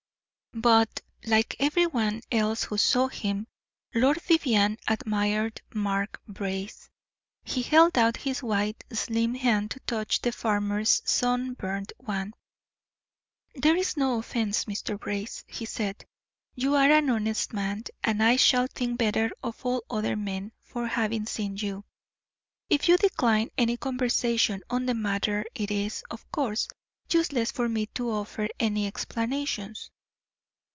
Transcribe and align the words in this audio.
But, 0.53 0.99
like 1.23 1.55
every 1.61 1.87
one 1.87 2.23
else 2.29 2.63
who 2.65 2.77
saw 2.77 3.07
him, 3.07 3.47
Lord 3.95 4.21
Vivianne 4.21 4.75
admired 4.85 5.61
Mark 5.73 6.21
Brace. 6.27 6.89
He 7.45 7.61
held 7.61 7.97
out 7.97 8.17
his 8.17 8.43
white, 8.43 8.83
slim 8.91 9.33
hand 9.35 9.71
to 9.71 9.79
touch 9.87 10.19
the 10.19 10.33
farmer's 10.33 11.01
sunburnt 11.05 11.93
one. 11.99 12.33
"There 13.55 13.77
is 13.77 13.95
no 13.95 14.19
offense, 14.19 14.65
Mr. 14.65 14.99
Brace," 14.99 15.45
he 15.47 15.63
said. 15.63 16.05
"You 16.53 16.75
are 16.75 16.91
an 16.91 17.09
honest 17.09 17.53
man, 17.53 17.83
and 18.03 18.21
I 18.21 18.35
shall 18.35 18.67
think 18.67 18.97
better 18.97 19.31
of 19.41 19.65
all 19.65 19.85
other 19.89 20.17
men 20.17 20.51
for 20.63 20.85
having 20.85 21.27
seen 21.27 21.55
you. 21.55 21.85
If 22.69 22.89
you 22.89 22.97
decline 22.97 23.51
any 23.57 23.77
conversation 23.77 24.63
on 24.69 24.85
the 24.85 24.95
matter, 24.95 25.45
it 25.55 25.71
is, 25.71 26.03
of 26.11 26.29
course, 26.29 26.67
useless 27.09 27.51
for 27.53 27.69
me 27.69 27.85
to 27.95 28.09
offer 28.09 28.49
any 28.59 28.85
explanations." 28.85 29.89